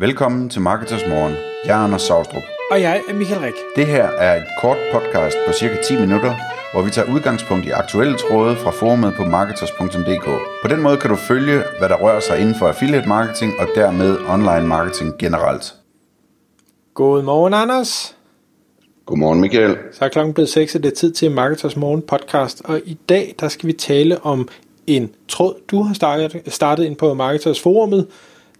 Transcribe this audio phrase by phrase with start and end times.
[0.00, 1.34] Velkommen til Marketers Morgen.
[1.64, 2.42] Jeg er Anders Saustrup.
[2.70, 3.54] Og jeg er Michael Rik.
[3.76, 6.34] Det her er et kort podcast på cirka 10 minutter,
[6.72, 10.24] hvor vi tager udgangspunkt i aktuelle tråde fra forumet på marketers.dk.
[10.62, 13.66] På den måde kan du følge, hvad der rører sig inden for affiliate marketing og
[13.74, 15.74] dermed online marketing generelt.
[16.94, 18.16] Godmorgen, Anders.
[19.06, 19.76] Godmorgen, Michael.
[19.92, 22.62] Så er klokken blevet 6, og det er tid til Marketers Morgen podcast.
[22.64, 24.48] Og i dag, der skal vi tale om
[24.86, 28.06] en tråd, du har startet, startet ind på Marketers forumet,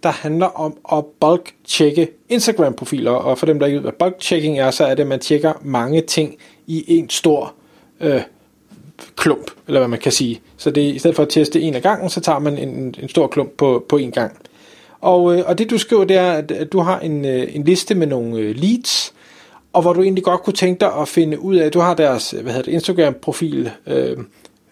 [0.03, 3.11] der handler om at bulk-tjekke Instagram-profiler.
[3.11, 5.53] Og for dem, der ikke ved, hvad bulk-checking er, så er det, at man tjekker
[5.61, 6.35] mange ting
[6.67, 7.53] i en stor
[7.99, 8.21] øh,
[9.15, 10.41] klump, eller hvad man kan sige.
[10.57, 13.09] Så det, i stedet for at teste en af gangen, så tager man en, en
[13.09, 14.37] stor klump på, på en gang.
[15.01, 17.95] Og, øh, og det du skriver, det er, at du har en, øh, en liste
[17.95, 19.13] med nogle øh, leads,
[19.73, 21.93] og hvor du egentlig godt kunne tænke dig at finde ud af, at du har
[21.93, 24.17] deres hvad hedder det, Instagram-profil, øh,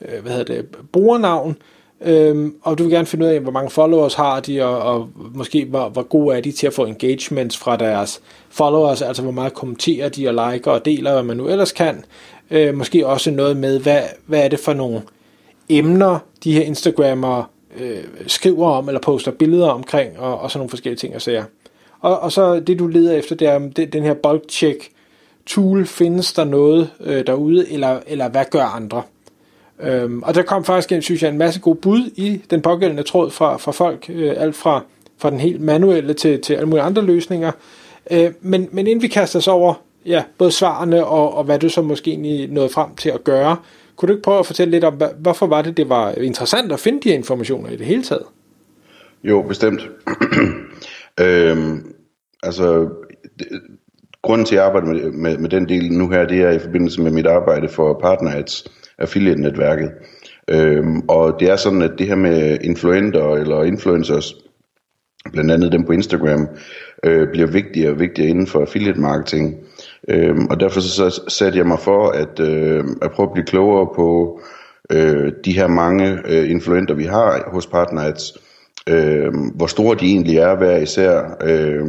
[0.01, 1.57] øh hvad hedder det, brugernavn,
[2.01, 5.09] Øhm, og du vil gerne finde ud af, hvor mange followers har de, og, og
[5.33, 9.31] måske hvor, hvor gode er de til at få engagements fra deres followers, altså hvor
[9.31, 12.03] meget kommenterer de og liker og deler, hvad man nu ellers kan.
[12.51, 15.01] Øh, måske også noget med, hvad, hvad er det for nogle
[15.69, 17.43] emner, de her Instagrammer
[17.79, 21.43] øh, skriver om, eller poster billeder omkring, og, og sådan nogle forskellige ting og sager.
[21.99, 24.89] Og, og så det, du leder efter, det er det, den her bulk check
[25.45, 25.85] tool.
[25.85, 29.01] Findes der noget øh, derude, eller, eller hvad gør andre?
[29.83, 33.29] Øhm, og der kom faktisk, synes jeg, en masse gode bud i den pågældende tråd
[33.31, 34.83] fra, fra folk, øh, alt fra,
[35.17, 37.51] fra den helt manuelle til, til alle mulige andre løsninger.
[38.11, 39.73] Øh, men, men inden vi kaster os over
[40.05, 43.57] ja, både svarene og, og hvad du så måske egentlig nåede frem til at gøre,
[43.95, 46.71] kunne du ikke prøve at fortælle lidt om, hvad, hvorfor var det, det var interessant
[46.71, 48.23] at finde de her informationer i det hele taget?
[49.23, 49.89] Jo, bestemt.
[51.21, 51.93] øhm,
[52.43, 52.89] altså,
[53.39, 53.47] det,
[54.21, 57.01] grunden til at arbejde med, med, med den del nu her, det er i forbindelse
[57.01, 58.65] med mit arbejde for PartnerAds,
[58.99, 59.91] affiliate-netværket.
[60.49, 64.33] Øhm, og det er sådan, at det her med influenter eller influencers,
[65.31, 66.47] blandt andet dem på Instagram,
[67.03, 69.55] øh, bliver vigtigere og vigtigere inden for affiliate marketing.
[70.07, 73.87] Øhm, og derfor så satte jeg mig for at, øh, at prøve at blive klogere
[73.95, 74.39] på
[74.91, 78.37] øh, de her mange øh, influenter, vi har hos PartnerAds.
[78.89, 81.37] Øh, hvor store de egentlig er hver især.
[81.43, 81.85] Øh,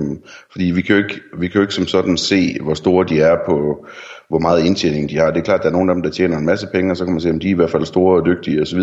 [0.52, 3.20] fordi vi kan, jo ikke, vi kan jo ikke som sådan se, hvor store de
[3.20, 3.86] er på,
[4.30, 5.30] hvor meget indtjening de har.
[5.30, 6.96] Det er klart, at der er nogle af dem, der tjener en masse penge, og
[6.96, 8.80] så kan man se, om de er i hvert fald store og dygtige osv.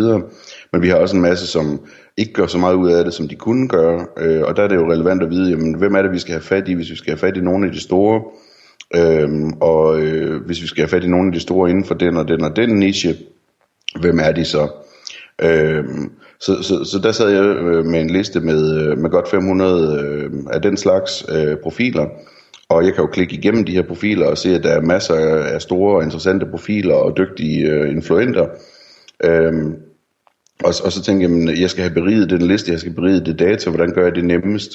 [0.72, 1.80] Men vi har også en masse, som
[2.18, 4.06] ikke gør så meget ud af det, som de kunne gøre.
[4.18, 6.34] Øh, og der er det jo relevant at vide, jamen, hvem er det, vi skal
[6.34, 8.22] have fat i, hvis vi skal have fat i nogle af de store.
[8.96, 11.94] Øhm, og øh, hvis vi skal have fat i nogle af de store inden for
[11.94, 13.16] den og den og den niche,
[14.00, 14.68] hvem er de så?
[15.42, 19.30] Øhm, så, så, så der sad jeg øh, med en liste med, øh, med godt
[19.30, 22.06] 500 øh, af den slags øh, profiler,
[22.70, 25.16] og jeg kan jo klikke igennem de her profiler og se, at der er masser
[25.54, 28.48] af store og interessante profiler og dygtige øh, influenter.
[29.24, 29.76] Øhm,
[30.64, 33.26] og, og så tænker jeg, at jeg skal have beriget den liste, jeg skal berige
[33.26, 34.72] det data, hvordan gør jeg det nemmest?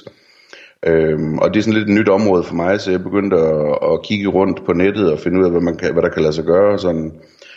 [0.87, 3.79] Øhm, og det er sådan lidt et nyt område for mig, så jeg begyndte at,
[3.93, 6.23] at kigge rundt på nettet og finde ud af, hvad, man kan, hvad der kan
[6.23, 6.79] lade sig gøre.
[6.79, 7.13] Sådan.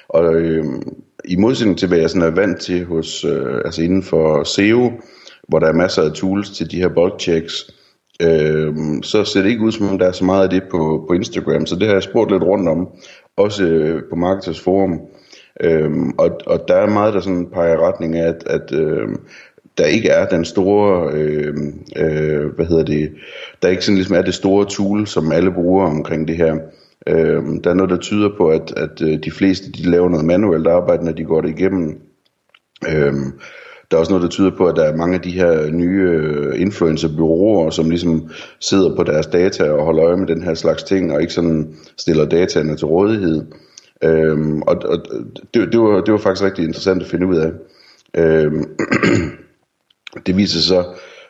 [0.09, 0.81] Og øhm,
[1.25, 4.91] i modsætning til, hvad jeg sådan er vant til hos, øh, altså inden for SEO,
[5.47, 7.71] hvor der er masser af tools til de her bulk checks,
[8.21, 11.05] øh, så ser det ikke ud som om der er så meget af det på,
[11.07, 12.87] på Instagram, så det har jeg spurgt lidt rundt om,
[13.37, 14.99] også øh, på Marketers Forum.
[15.61, 19.09] Øhm, og, og der er meget, der sådan peger i retning af, at, at øh,
[19.77, 21.55] der ikke er den store, øh,
[21.97, 23.11] øh, hvad hedder det,
[23.61, 26.55] der ikke sådan ligesom er det store tool, som alle bruger omkring det her.
[27.07, 30.25] Øh, der er noget, der tyder på, at, at øh, de fleste de laver noget
[30.25, 31.99] manuelt arbejde, når de går det igennem.
[32.89, 33.13] Øh,
[33.95, 36.01] der er også noget, der tyder på, at der er mange af de her nye
[36.01, 38.29] øh, influencerbyråer, som ligesom
[38.59, 41.75] sidder på deres data og holder øje med den her slags ting, og ikke sådan
[41.97, 43.45] stiller dataene til rådighed.
[44.03, 44.97] Øhm, og og
[45.53, 47.51] det, det, var, det var faktisk rigtig interessant at finde ud af.
[48.17, 48.63] Øhm,
[50.25, 50.83] det viser sig så,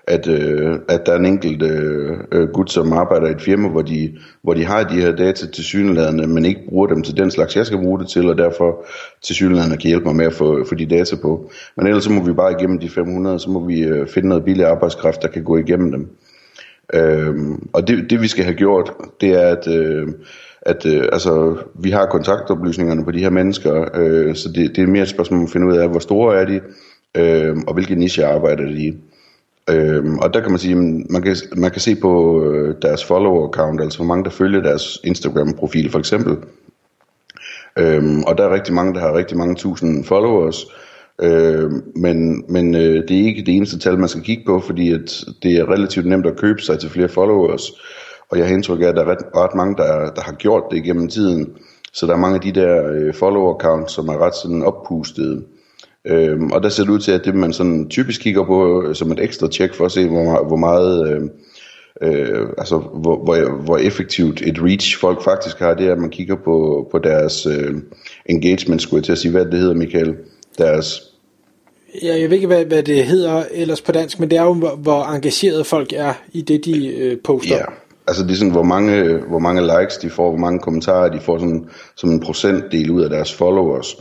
[0.07, 3.67] at, øh, at der er en enkelt øh, øh, gut, som arbejder i et firma,
[3.67, 7.17] hvor de, hvor de har de her data til synlædende, men ikke bruger dem til
[7.17, 8.85] den slags, jeg skal bruge det til, og derfor
[9.21, 11.51] til synlædende kan hjælpe mig med at få, få de data på.
[11.77, 14.45] Men ellers så må vi bare igennem de 500, så må vi øh, finde noget
[14.45, 16.09] billig arbejdskraft, der kan gå igennem dem.
[16.93, 19.67] Øhm, og det, det vi skal have gjort, det er at...
[19.67, 20.07] Øh,
[20.61, 24.87] at øh, altså, vi har kontaktoplysningerne på de her mennesker, øh, så det, det er
[24.87, 26.61] mere et spørgsmål om at finde ud af, hvor store er de,
[27.17, 28.93] øh, og hvilke niche arbejder de i.
[29.69, 33.49] Øhm, og der kan man sige, man kan, man kan se på øh, deres follower
[33.49, 36.37] account, altså hvor mange der følger deres Instagram profil for eksempel.
[37.79, 40.65] Øhm, og der er rigtig mange, der har rigtig mange tusind followers,
[41.21, 44.93] øhm, men, men øh, det er ikke det eneste tal, man skal kigge på, fordi
[44.93, 47.71] at det er relativt nemt at købe sig til flere followers.
[48.29, 50.63] Og jeg har indtryk af, at der er ret, ret mange, der, der har gjort
[50.71, 51.57] det gennem tiden.
[51.93, 55.43] Så der er mange af de der øh, follower accounts, som er ret sådan oppustede.
[56.07, 58.95] Øhm, og der ser det ud til, at det man sådan typisk kigger på øh,
[58.95, 61.21] som et ekstra tjek for at se, hvor, hvor meget øh,
[62.01, 66.09] øh, altså hvor, hvor, hvor effektivt et reach folk faktisk har, det er, at man
[66.09, 67.75] kigger på, på deres øh,
[68.25, 70.15] engagement, skulle jeg til at sige, hvad det hedder, Michael,
[70.57, 71.01] deres
[72.03, 74.53] Ja, jeg ved ikke, hvad, hvad det hedder ellers på dansk, men det er jo,
[74.53, 77.55] hvor, hvor engageret folk er i det, de øh, poster.
[77.55, 77.65] Ja,
[78.07, 81.19] altså det er sådan, hvor mange, hvor mange likes de får, hvor mange kommentarer de
[81.19, 81.65] får sådan,
[81.95, 83.97] som en procentdel ud af deres followers.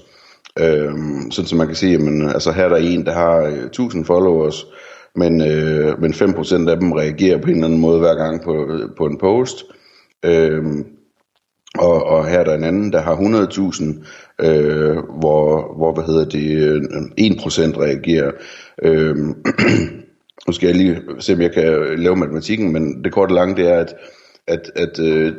[0.60, 3.64] Øhm, sådan så man kan sige, at altså her er der en, der har øh,
[3.64, 4.66] 1000 followers,
[5.14, 8.66] men, øh, men 5% af dem reagerer på en eller anden måde hver gang på,
[8.72, 9.64] øh, på en post.
[10.24, 10.84] Øhm,
[11.78, 16.24] og, og her er der en anden, der har 100.000, øh, hvor, hvor, hvad hedder
[16.24, 16.82] det, øh,
[17.20, 18.32] 1% reagerer.
[18.82, 19.16] Øh,
[20.46, 23.68] nu skal jeg lige se, om jeg kan lave matematikken, men det korte lange, det
[23.68, 23.94] er, at,
[24.46, 25.32] at, at øh,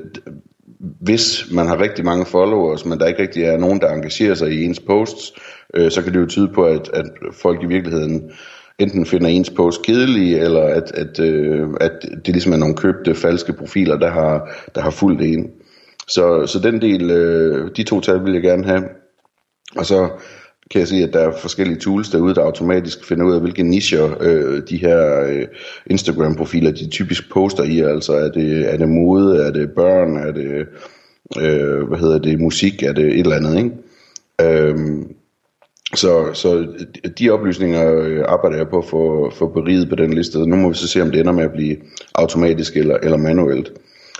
[0.80, 4.52] hvis man har rigtig mange followers, men der ikke rigtig er nogen, der engagerer sig
[4.52, 5.34] i ens posts,
[5.74, 8.32] øh, så kan det jo tyde på, at, at folk i virkeligheden
[8.80, 13.16] enten finder ens post kedelige, eller at, at, øh, at det ligesom er nogle købte
[13.16, 15.52] falske profiler, der har, der har fulgt en.
[16.08, 18.84] Så, så den del, øh, de to tal vil jeg gerne have.
[19.78, 20.10] Og så
[20.72, 23.64] kan jeg sige, at der er forskellige tools derude, der automatisk finder ud af, hvilke
[23.64, 25.48] nischer øh, de her øh,
[25.86, 27.80] Instagram-profiler, de typisk poster i.
[27.80, 30.68] Altså er det, er det mode, er det børn, er det,
[31.42, 33.72] øh, hvad hedder det, musik, er det et eller andet, ikke?
[34.42, 35.16] Øhm,
[35.96, 36.68] så, så
[37.20, 40.40] de oplysninger øh, arbejder jeg på at få, få beriget på den liste.
[40.40, 41.78] Nu må vi så se, om det ender med at blive
[42.16, 43.72] automatisk eller, eller manuelt.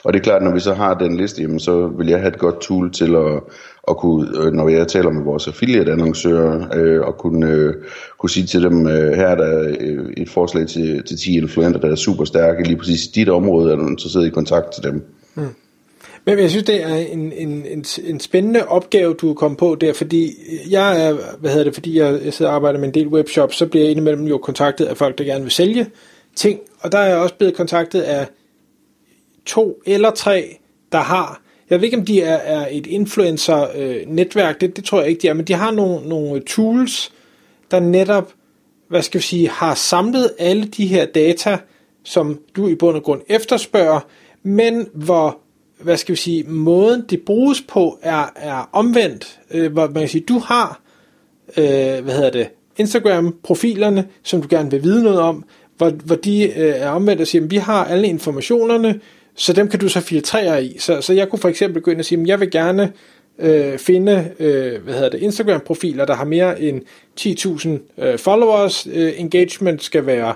[0.04, 2.34] Og det er klart, når vi så har den liste, jamen, så vil jeg have
[2.34, 3.44] et godt tool til at,
[3.88, 7.74] at kunne, øh, når jeg taler med vores affiliate-annoncører, øh, at kunne, øh,
[8.18, 11.80] kunne sige til dem, øh, her er der øh, et forslag til, til 10 influenter,
[11.80, 14.84] der er super stærke, lige præcis i dit område, er du interesseret i kontakt til
[14.84, 15.06] dem.
[15.36, 15.44] Mm.
[16.26, 19.78] Men jeg synes, det er en, en, en, en spændende opgave, du er kommet på
[19.82, 20.34] der, fordi
[20.70, 23.56] jeg er, hvad hedder det, fordi jeg, jeg sidder og arbejder med en del webshops,
[23.56, 25.88] så bliver jeg indimellem jo kontaktet af folk, der gerne vil sælge
[26.36, 28.28] ting, og der er jeg også blevet kontaktet af
[29.46, 30.58] to eller tre,
[30.92, 35.00] der har, jeg ved ikke om de er, er et influencer-netværk, øh, det, det tror
[35.00, 37.12] jeg ikke de er, men de har nogle, nogle tools,
[37.72, 38.34] der netop,
[38.88, 41.58] hvad skal vi sige, har samlet alle de her data,
[42.04, 44.00] som du i bund og grund efterspørger,
[44.44, 45.38] men hvor,
[45.82, 50.10] hvad skal vi sige, måden det bruges på er, er omvendt, øh, hvor man kan
[50.10, 50.82] sige, du har,
[51.58, 52.48] øh, hvad hedder det,
[52.78, 55.44] Instagram-profilerne, som du gerne vil vide noget om,
[55.78, 59.00] hvor, hvor de øh, er omvendt og siger, at vi har alle informationerne,
[59.36, 60.80] så dem kan du så filtrere i.
[60.80, 62.94] Så, så jeg kunne for eksempel gå ind og sige, at jeg vil gerne
[63.40, 66.82] øh, finde øh, hvad hedder det, Instagram-profiler, der har mere end
[68.00, 68.88] 10.000 øh, followers.
[68.94, 70.34] Øh, engagement skal være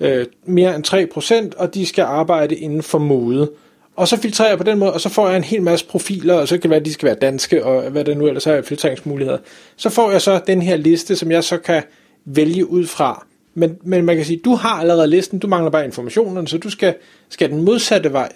[0.00, 3.50] øh, mere end 3%, og de skal arbejde inden for mode.
[3.96, 6.34] Og så filtrerer jeg på den måde, og så får jeg en hel masse profiler,
[6.34, 8.46] og så kan det være, at de skal være danske, og hvad der nu ellers
[8.46, 9.38] er filtreringsmuligheder.
[9.76, 11.82] Så får jeg så den her liste, som jeg så kan
[12.24, 13.26] vælge ud fra.
[13.54, 16.70] Men, men man kan sige, du har allerede listen, du mangler bare informationen, så du
[16.70, 16.94] skal,
[17.28, 18.32] skal den modsatte vej.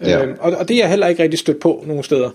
[0.00, 0.24] Ja.
[0.24, 2.30] Øhm, og, og det er jeg heller ikke rigtig stødt på nogen steder.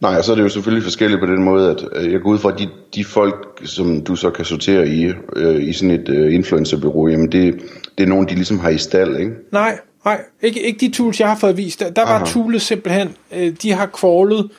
[0.00, 2.30] Nej, og så er det jo selvfølgelig forskelligt på den måde, at øh, jeg går
[2.30, 5.90] ud fra, at de, de folk, som du så kan sortere i, øh, i sådan
[5.90, 7.54] et øh, influencerbureau, jamen det,
[7.98, 9.32] det er nogen, de ligesom har i stald, ikke?
[9.52, 11.80] Nej, nej, ikke, ikke de tools, jeg har fået vist.
[11.80, 14.50] Der, der var tools simpelthen, øh, de har crawlet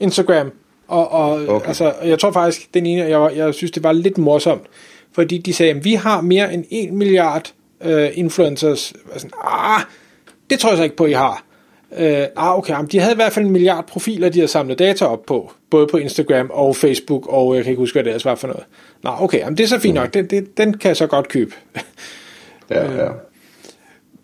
[0.00, 0.50] Instagram,
[0.88, 1.68] og, og okay.
[1.68, 4.62] altså, jeg tror faktisk, den ene, jeg, jeg synes, det var lidt morsomt,
[5.14, 7.52] fordi de sagde, at vi har mere end 1 milliard
[7.84, 8.92] øh, influencers.
[9.12, 9.80] Sådan, ah,
[10.50, 11.44] det tror jeg så ikke på, I har.
[11.98, 14.78] Øh, ah, okay, men de havde i hvert fald en milliard profiler, de har samlet
[14.78, 18.10] data op på, både på Instagram og Facebook, og jeg kan ikke huske, hvad det
[18.10, 18.64] ellers var for noget.
[19.02, 21.28] Nå, okay, jamen det er så fint nok, det, det, den kan jeg så godt
[21.28, 21.52] købe.
[22.70, 23.10] ja, ja.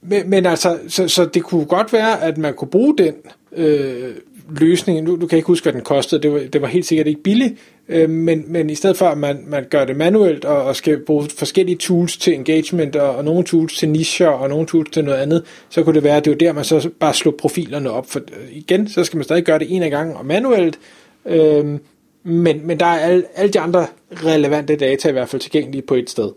[0.03, 3.15] Men, men altså, så, så det kunne godt være, at man kunne bruge den
[3.53, 4.15] øh,
[4.59, 7.07] løsning, nu, du kan ikke huske, hvad den kostede, det var, det var helt sikkert
[7.07, 7.55] ikke billigt,
[7.89, 11.05] øh, men, men i stedet for, at man, man gør det manuelt, og, og skal
[11.05, 15.05] bruge forskellige tools til engagement, og, og nogle tools til nischer, og nogle tools til
[15.05, 17.91] noget andet, så kunne det være, at det var der, man så bare slog profilerne
[17.91, 20.79] op, for øh, igen, så skal man stadig gøre det en af gangen og manuelt,
[21.27, 21.79] øh,
[22.25, 25.95] men, men der er alle, alle de andre relevante data i hvert fald tilgængelige på
[25.95, 26.33] et sted.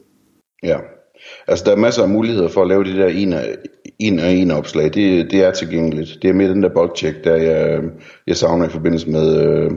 [0.63, 0.77] Ja,
[1.48, 3.55] Altså, der er masser af muligheder for at lave det der en af
[4.07, 4.83] en, og en opslag.
[4.93, 6.17] Det, det er tilgængeligt.
[6.22, 7.81] Det er mere den der bulk-check, der jeg,
[8.27, 9.72] jeg savner i forbindelse med, øh,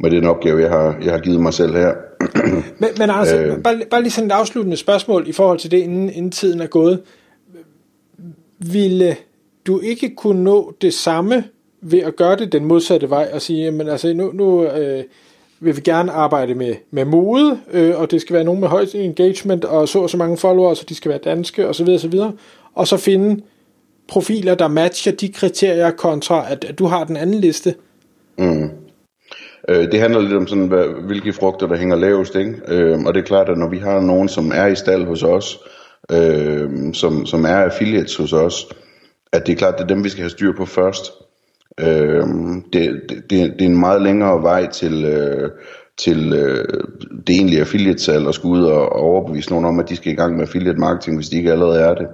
[0.00, 1.92] med den opgave, jeg har, jeg har givet mig selv her.
[2.80, 5.78] men, men Anders, øh, bare, bare lige sådan et afsluttende spørgsmål i forhold til det,
[5.78, 7.00] inden, inden tiden er gået.
[8.58, 9.16] Ville
[9.66, 11.44] du ikke kunne nå det samme
[11.80, 15.04] ved at gøre det den modsatte vej og sige, men altså nu, nu øh,
[15.60, 18.94] vil vi gerne arbejde med, med mode, øh, og det skal være nogen med højt
[18.94, 21.88] engagement, og så og så mange followers, og de skal være danske, osv.
[21.88, 22.20] osv.
[22.74, 23.42] Og så finde
[24.08, 27.74] profiler, der matcher de kriterier, kontra at, at du har den anden liste.
[28.38, 28.70] Mm.
[29.68, 32.54] Øh, det handler lidt om sådan, hvad, hvilke frugter, der hænger lavest, ikke?
[32.68, 35.22] Øh, og det er klart, at når vi har nogen, som er i stald hos
[35.22, 35.58] os,
[36.12, 38.66] øh, som, som er affiliates hos os,
[39.32, 41.12] at det er klart, det er dem, vi skal have styr på først.
[41.80, 42.26] Øh,
[42.72, 45.50] det, det, det er en meget længere vej til, øh,
[45.98, 46.64] til øh,
[47.26, 50.16] det egentlige affiliate-salg og skulle ud og, og overbevise nogen om, at de skal i
[50.16, 52.06] gang med affiliate marketing, hvis de ikke allerede er det.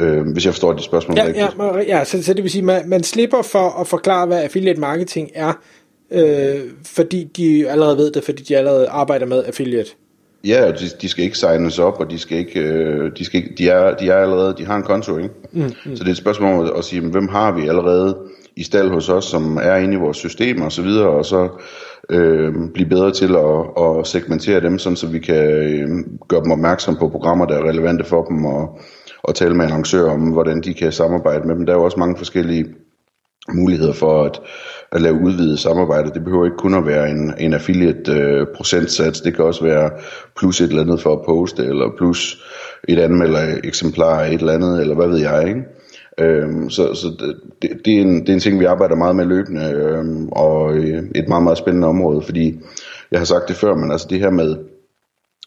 [0.00, 1.46] Øh, hvis jeg forstår dit spørgsmål ja, rigtigt.
[1.58, 4.80] Ja, ja så, så det vil sige, man, man slipper for at forklare, hvad affiliate
[4.80, 5.52] marketing er,
[6.10, 9.90] øh, fordi de allerede ved det, fordi de allerede arbejder med affiliate.
[10.44, 13.54] Ja, de, de skal ikke signes op, og de skal ikke, øh, de, skal ikke
[13.58, 15.34] de, er, de er allerede, de har en konto, ikke?
[15.52, 15.96] Mm, mm.
[15.96, 18.16] Så det er et spørgsmål om at, at sige, hvem har vi allerede
[18.56, 21.48] i stald hos os, som er inde i vores system og så videre, og så
[22.10, 25.88] øh, blive bedre til at, at segmentere dem, sådan så vi kan øh,
[26.28, 28.80] gøre dem opmærksom på programmer, der er relevante for dem, og,
[29.28, 31.66] og tale med annoncører om, hvordan de kan samarbejde med dem.
[31.66, 32.66] Der er jo også mange forskellige
[33.54, 34.40] muligheder for at,
[34.92, 36.10] at lave udvidet samarbejde.
[36.14, 39.20] Det behøver ikke kun at være en, en affiliate øh, procentsats.
[39.20, 39.90] Det kan også være
[40.36, 42.42] plus et eller andet for at poste, eller plus
[42.88, 45.62] et anmelder eksemplar af et eller andet, eller hvad ved jeg, ikke?
[46.20, 47.08] Øhm, så så
[47.62, 50.76] det, det, er en, det er en ting, vi arbejder meget med løbende, øhm, og
[50.76, 52.60] øh, et meget, meget spændende område, fordi
[53.10, 54.56] jeg har sagt det før, men altså det her med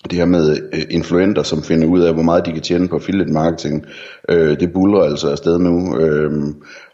[0.09, 2.95] det her med øh, influenter, som finder ud af, hvor meget de kan tjene på
[2.95, 3.85] affiliate marketing,
[4.29, 6.31] øh, det buller altså afsted nu, øh,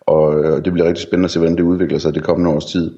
[0.02, 2.66] og øh, det bliver rigtig spændende at se, hvordan det udvikler sig det kommende års
[2.66, 2.98] tid.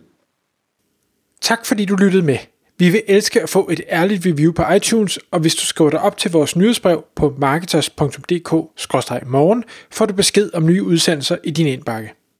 [1.42, 2.38] Tak fordi du lyttede med.
[2.78, 6.02] Vi vil elske at få et ærligt review på iTunes, og hvis du skriver dig
[6.02, 12.19] op til vores nyhedsbrev på marketers.dk-morgen, får du besked om nye udsendelser i din indbakke.